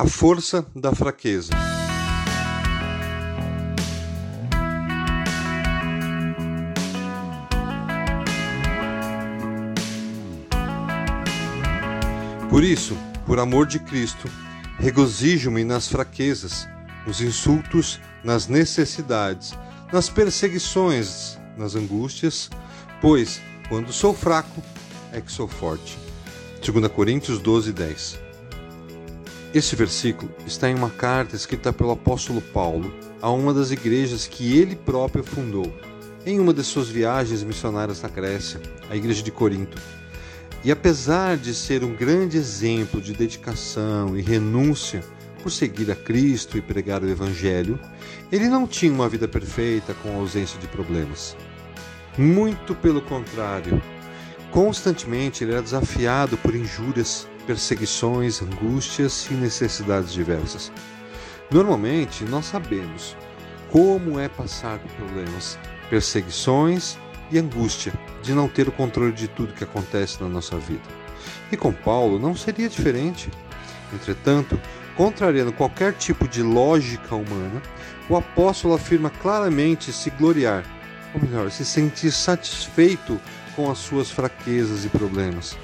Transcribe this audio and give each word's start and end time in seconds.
A 0.00 0.06
força 0.06 0.64
da 0.76 0.94
fraqueza. 0.94 1.50
Por 12.48 12.62
isso, 12.62 12.96
por 13.26 13.40
amor 13.40 13.66
de 13.66 13.80
Cristo, 13.80 14.30
regozijo-me 14.78 15.64
nas 15.64 15.88
fraquezas, 15.88 16.68
nos 17.04 17.20
insultos, 17.20 17.98
nas 18.22 18.46
necessidades, 18.46 19.52
nas 19.92 20.08
perseguições, 20.08 21.36
nas 21.56 21.74
angústias, 21.74 22.48
pois, 23.00 23.40
quando 23.68 23.92
sou 23.92 24.14
fraco, 24.14 24.62
é 25.12 25.20
que 25.20 25.32
sou 25.32 25.48
forte. 25.48 25.98
2 26.64 26.86
Coríntios 26.92 27.40
12, 27.40 27.72
10 27.72 28.27
este 29.54 29.74
versículo 29.74 30.30
está 30.46 30.68
em 30.68 30.74
uma 30.74 30.90
carta 30.90 31.34
escrita 31.34 31.72
pelo 31.72 31.92
apóstolo 31.92 32.40
Paulo 32.40 32.92
a 33.22 33.30
uma 33.30 33.54
das 33.54 33.70
igrejas 33.70 34.26
que 34.26 34.58
ele 34.58 34.76
próprio 34.76 35.24
fundou, 35.24 35.72
em 36.26 36.38
uma 36.38 36.52
de 36.52 36.62
suas 36.62 36.88
viagens 36.88 37.42
missionárias 37.42 38.02
na 38.02 38.08
Grécia, 38.08 38.60
a 38.90 38.96
igreja 38.96 39.22
de 39.22 39.30
Corinto. 39.30 39.80
E 40.62 40.70
apesar 40.70 41.38
de 41.38 41.54
ser 41.54 41.82
um 41.82 41.94
grande 41.94 42.36
exemplo 42.36 43.00
de 43.00 43.14
dedicação 43.14 44.16
e 44.18 44.20
renúncia 44.20 45.02
por 45.42 45.50
seguir 45.50 45.90
a 45.90 45.96
Cristo 45.96 46.58
e 46.58 46.60
pregar 46.60 47.02
o 47.02 47.08
Evangelho, 47.08 47.80
ele 48.30 48.48
não 48.48 48.66
tinha 48.66 48.92
uma 48.92 49.08
vida 49.08 49.26
perfeita 49.26 49.94
com 50.02 50.14
ausência 50.16 50.60
de 50.60 50.66
problemas. 50.66 51.34
Muito 52.18 52.74
pelo 52.74 53.00
contrário, 53.00 53.80
constantemente 54.50 55.42
ele 55.42 55.52
era 55.52 55.62
desafiado 55.62 56.36
por 56.36 56.54
injúrias, 56.54 57.26
perseguições, 57.48 58.42
angústias 58.42 59.26
e 59.30 59.34
necessidades 59.34 60.12
diversas. 60.12 60.70
Normalmente, 61.50 62.22
nós 62.24 62.44
sabemos 62.44 63.16
como 63.70 64.20
é 64.20 64.28
passar 64.28 64.78
por 64.78 64.90
problemas, 64.92 65.58
perseguições 65.88 66.98
e 67.30 67.38
angústia 67.38 67.94
de 68.22 68.34
não 68.34 68.48
ter 68.48 68.68
o 68.68 68.72
controle 68.72 69.12
de 69.12 69.28
tudo 69.28 69.54
que 69.54 69.64
acontece 69.64 70.22
na 70.22 70.28
nossa 70.28 70.58
vida. 70.58 70.82
E 71.50 71.56
com 71.56 71.72
Paulo 71.72 72.18
não 72.18 72.36
seria 72.36 72.68
diferente. 72.68 73.30
Entretanto, 73.94 74.60
contrariando 74.94 75.50
qualquer 75.50 75.94
tipo 75.94 76.28
de 76.28 76.42
lógica 76.42 77.14
humana, 77.14 77.62
o 78.10 78.16
apóstolo 78.16 78.74
afirma 78.74 79.08
claramente 79.08 79.90
se 79.90 80.10
gloriar, 80.10 80.64
ou 81.14 81.20
melhor, 81.22 81.50
se 81.50 81.64
sentir 81.64 82.10
satisfeito 82.10 83.18
com 83.56 83.70
as 83.70 83.78
suas 83.78 84.10
fraquezas 84.10 84.84
e 84.84 84.90
problemas. 84.90 85.56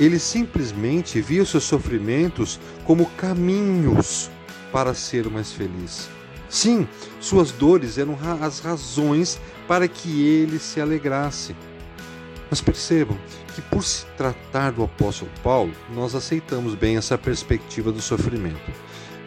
Ele 0.00 0.18
simplesmente 0.18 1.20
via 1.20 1.42
os 1.42 1.50
seus 1.50 1.64
sofrimentos 1.64 2.58
como 2.84 3.04
caminhos 3.10 4.30
para 4.72 4.94
ser 4.94 5.28
mais 5.28 5.52
feliz. 5.52 6.08
Sim, 6.48 6.88
suas 7.20 7.52
dores 7.52 7.98
eram 7.98 8.18
as 8.40 8.60
razões 8.60 9.38
para 9.68 9.86
que 9.86 10.26
ele 10.26 10.58
se 10.58 10.80
alegrasse. 10.80 11.54
Mas 12.48 12.60
percebam 12.62 13.16
que, 13.54 13.60
por 13.60 13.84
se 13.84 14.06
tratar 14.16 14.72
do 14.72 14.82
apóstolo 14.82 15.30
Paulo, 15.42 15.72
nós 15.94 16.14
aceitamos 16.14 16.74
bem 16.74 16.96
essa 16.96 17.16
perspectiva 17.18 17.92
do 17.92 18.00
sofrimento. 18.00 18.72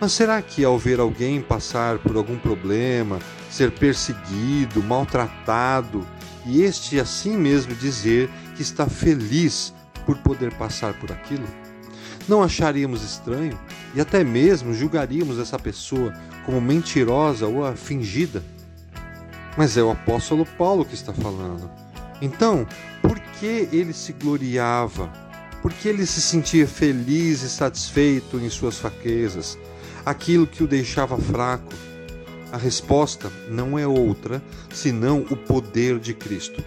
Mas 0.00 0.12
será 0.12 0.42
que 0.42 0.64
ao 0.64 0.76
ver 0.76 0.98
alguém 0.98 1.40
passar 1.40 1.98
por 1.98 2.16
algum 2.16 2.36
problema, 2.36 3.20
ser 3.48 3.70
perseguido, 3.70 4.82
maltratado, 4.82 6.04
e 6.44 6.62
este 6.62 6.98
assim 6.98 7.36
mesmo 7.36 7.72
dizer 7.76 8.28
que 8.56 8.62
está 8.62 8.88
feliz 8.88 9.72
por 10.02 10.16
poder 10.18 10.52
passar 10.54 10.94
por 10.94 11.10
aquilo? 11.10 11.46
Não 12.28 12.42
acharíamos 12.42 13.02
estranho 13.02 13.58
e 13.94 14.00
até 14.00 14.22
mesmo 14.22 14.72
julgaríamos 14.72 15.38
essa 15.38 15.58
pessoa 15.58 16.12
como 16.44 16.60
mentirosa 16.60 17.46
ou 17.46 17.74
fingida? 17.74 18.42
Mas 19.56 19.76
é 19.76 19.82
o 19.82 19.90
apóstolo 19.90 20.46
Paulo 20.46 20.84
que 20.84 20.94
está 20.94 21.12
falando. 21.12 21.70
Então, 22.20 22.66
por 23.00 23.18
que 23.18 23.68
ele 23.72 23.92
se 23.92 24.12
gloriava? 24.12 25.12
Por 25.60 25.72
que 25.72 25.88
ele 25.88 26.06
se 26.06 26.20
sentia 26.20 26.66
feliz 26.66 27.42
e 27.42 27.48
satisfeito 27.48 28.38
em 28.38 28.48
suas 28.48 28.78
fraquezas? 28.78 29.58
Aquilo 30.04 30.46
que 30.46 30.62
o 30.62 30.68
deixava 30.68 31.18
fraco? 31.18 31.72
A 32.50 32.56
resposta 32.56 33.32
não 33.48 33.78
é 33.78 33.86
outra 33.86 34.42
senão 34.72 35.24
o 35.30 35.36
poder 35.36 35.98
de 35.98 36.14
Cristo. 36.14 36.62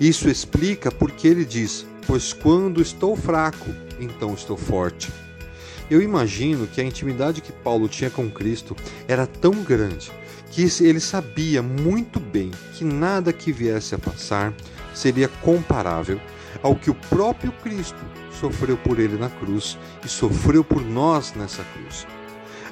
Isso 0.00 0.28
explica 0.28 0.90
porque 0.90 1.26
ele 1.26 1.44
diz: 1.44 1.86
Pois 2.06 2.32
quando 2.32 2.82
estou 2.82 3.16
fraco, 3.16 3.74
então 3.98 4.34
estou 4.34 4.56
forte. 4.56 5.12
Eu 5.90 6.02
imagino 6.02 6.66
que 6.66 6.80
a 6.80 6.84
intimidade 6.84 7.40
que 7.40 7.52
Paulo 7.52 7.88
tinha 7.88 8.10
com 8.10 8.30
Cristo 8.30 8.76
era 9.06 9.26
tão 9.26 9.62
grande 9.62 10.10
que 10.50 10.62
ele 10.84 11.00
sabia 11.00 11.62
muito 11.62 12.20
bem 12.20 12.50
que 12.74 12.84
nada 12.84 13.32
que 13.32 13.52
viesse 13.52 13.94
a 13.94 13.98
passar 13.98 14.54
seria 14.94 15.28
comparável 15.28 16.20
ao 16.62 16.76
que 16.76 16.90
o 16.90 16.94
próprio 16.94 17.52
Cristo 17.62 17.98
sofreu 18.40 18.76
por 18.76 18.98
ele 18.98 19.16
na 19.16 19.28
cruz 19.28 19.76
e 20.04 20.08
sofreu 20.08 20.62
por 20.62 20.82
nós 20.82 21.34
nessa 21.34 21.64
cruz. 21.64 22.06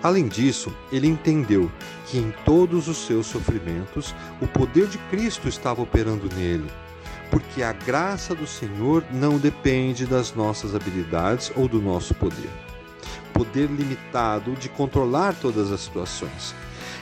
Além 0.03 0.28
disso, 0.28 0.75
ele 0.91 1.06
entendeu 1.06 1.71
que 2.06 2.19
em 2.19 2.32
todos 2.44 2.88
os 2.88 3.06
seus 3.06 3.26
sofrimentos 3.26 4.15
o 4.41 4.47
poder 4.47 4.87
de 4.87 4.98
Cristo 5.10 5.48
estava 5.48 5.82
operando 5.82 6.28
nele 6.34 6.71
porque 7.32 7.62
a 7.62 7.72
graça 7.72 8.34
do 8.34 8.47
Senhor 8.47 9.03
não 9.10 9.38
depende 9.38 10.04
das 10.04 10.34
nossas 10.34 10.75
habilidades 10.75 11.50
ou 11.56 11.66
do 11.66 11.81
nosso 11.81 12.15
poder. 12.15 12.50
Poder 13.32 13.70
limitado 13.70 14.53
de 14.53 14.69
controlar 14.69 15.34
todas 15.41 15.72
as 15.72 15.81
situações. 15.81 16.54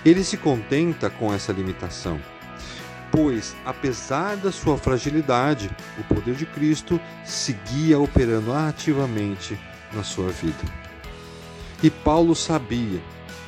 Ele 0.04 0.22
se 0.22 0.36
contenta 0.36 1.10
com 1.10 1.34
essa 1.34 1.52
limitação, 1.52 2.20
pois, 3.10 3.56
apesar 3.64 4.36
da 4.36 4.52
sua 4.52 4.78
fragilidade, 4.78 5.68
o 5.98 6.14
poder 6.14 6.36
de 6.36 6.46
Cristo 6.46 7.00
seguia 7.24 7.98
operando 7.98 8.52
ativamente 8.52 9.58
na 9.92 10.04
sua 10.04 10.28
vida. 10.28 10.62
E 11.82 11.90
Paulo 11.90 12.36
sabia 12.36 13.00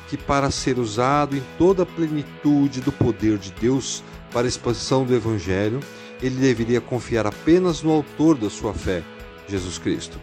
que 0.09 0.17
para 0.17 0.51
ser 0.51 0.77
usado 0.77 1.37
em 1.37 1.43
toda 1.57 1.83
a 1.83 1.85
plenitude 1.85 2.81
do 2.81 2.91
poder 2.91 3.37
de 3.37 3.53
Deus 3.53 4.03
para 4.33 4.45
a 4.45 4.49
expansão 4.49 5.05
do 5.05 5.15
Evangelho, 5.15 5.79
ele 6.23 6.37
deveria 6.37 6.79
confiar 6.79 7.27
apenas 7.27 7.83
no 7.83 7.91
autor 7.91 8.37
da 8.37 8.49
sua 8.49 8.73
fé, 8.73 9.03
Jesus 9.47 9.77
Cristo. 9.77 10.17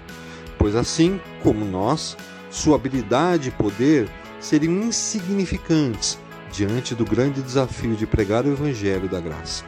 Pois 0.56 0.74
assim 0.74 1.20
como 1.42 1.64
nós, 1.64 2.16
sua 2.50 2.76
habilidade 2.76 3.50
e 3.50 3.52
poder 3.52 4.08
seriam 4.40 4.72
insignificantes 4.82 6.18
diante 6.50 6.94
do 6.94 7.04
grande 7.04 7.42
desafio 7.42 7.94
de 7.94 8.06
pregar 8.06 8.46
o 8.46 8.52
evangelho 8.52 9.08
da 9.08 9.20
graça. 9.20 9.64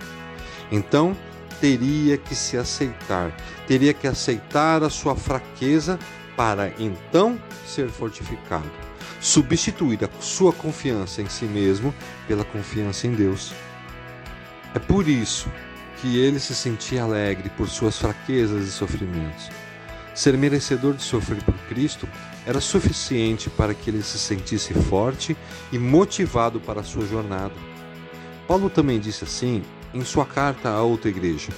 Então, 0.71 1.15
teria 1.61 2.17
que 2.17 2.35
se 2.35 2.57
aceitar, 2.57 3.37
teria 3.69 3.93
que 3.93 4.07
aceitar 4.07 4.83
a 4.83 4.91
sua 4.91 5.15
fraqueza 5.15 5.99
para 6.35 6.73
então 6.79 7.39
ser 7.67 7.89
fortificado, 7.91 8.71
substituir 9.21 10.03
a 10.03 10.09
sua 10.21 10.53
confiança 10.53 11.21
em 11.21 11.29
si 11.29 11.45
mesmo 11.45 11.95
pela 12.27 12.43
confiança 12.43 13.07
em 13.07 13.13
Deus. 13.13 13.53
É 14.75 14.79
por 14.79 15.07
isso 15.07 15.49
que 16.03 16.19
ele 16.19 16.41
se 16.41 16.53
sentia 16.53 17.05
alegre 17.05 17.49
por 17.51 17.69
suas 17.69 17.97
fraquezas 17.97 18.67
e 18.67 18.73
sofrimentos. 18.73 19.49
Ser 20.13 20.37
merecedor 20.37 20.95
de 20.95 21.03
sofrer 21.03 21.41
por 21.45 21.55
Cristo 21.69 22.09
era 22.45 22.61
suficiente 22.61 23.49
para 23.49 23.73
que 23.73 23.89
ele 23.89 24.03
se 24.03 24.19
sentisse 24.19 24.75
forte 24.75 25.37
e 25.71 25.79
motivado 25.79 26.59
para 26.59 26.81
a 26.81 26.85
sua 26.85 27.07
jornada. 27.07 27.55
Paulo 28.49 28.69
também 28.69 28.99
disse 28.99 29.23
assim 29.23 29.63
em 29.95 30.05
sua 30.05 30.27
carta 30.27 30.71
a 30.71 30.83
outra 30.83 31.09
igreja: 31.09 31.53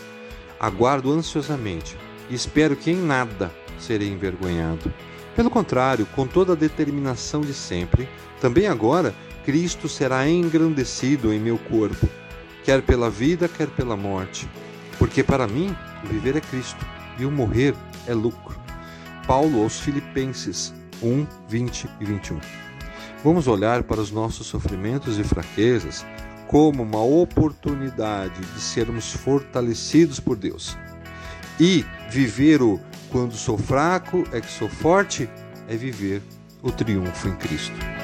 Aguardo 0.60 1.10
ansiosamente 1.10 1.96
e 2.28 2.34
espero 2.34 2.76
que 2.76 2.90
em 2.90 2.96
nada 2.96 3.50
serei 3.78 4.10
envergonhado. 4.10 4.92
Pelo 5.34 5.48
contrário, 5.48 6.04
com 6.14 6.26
toda 6.26 6.52
a 6.52 6.56
determinação 6.56 7.40
de 7.40 7.54
sempre, 7.54 8.06
também 8.42 8.66
agora 8.66 9.14
Cristo 9.42 9.88
será 9.88 10.28
engrandecido 10.28 11.32
em 11.32 11.40
meu 11.40 11.56
corpo 11.56 12.06
quer 12.64 12.82
pela 12.82 13.10
vida, 13.10 13.48
quer 13.48 13.68
pela 13.68 13.96
morte. 13.96 14.48
Porque 14.98 15.22
para 15.22 15.46
mim, 15.46 15.76
o 16.02 16.08
viver 16.08 16.36
é 16.36 16.40
Cristo 16.40 16.84
e 17.18 17.24
o 17.24 17.30
morrer 17.30 17.74
é 18.06 18.14
lucro. 18.14 18.58
Paulo 19.26 19.62
aos 19.62 19.78
Filipenses 19.78 20.74
1, 21.02 21.26
20 21.48 21.88
e 22.00 22.04
21. 22.04 22.40
Vamos 23.22 23.46
olhar 23.46 23.82
para 23.82 24.00
os 24.00 24.10
nossos 24.10 24.46
sofrimentos 24.46 25.18
e 25.18 25.24
fraquezas 25.24 26.04
como 26.46 26.82
uma 26.82 27.02
oportunidade 27.02 28.40
de 28.40 28.60
sermos 28.60 29.12
fortalecidos 29.12 30.20
por 30.20 30.36
Deus. 30.36 30.76
E 31.58 31.84
viver 32.10 32.60
o 32.62 32.80
quando 33.10 33.34
sou 33.34 33.56
fraco 33.56 34.24
é 34.32 34.40
que 34.40 34.50
sou 34.50 34.68
forte 34.68 35.28
é 35.68 35.76
viver 35.76 36.20
o 36.62 36.70
triunfo 36.70 37.28
em 37.28 37.36
Cristo. 37.36 38.03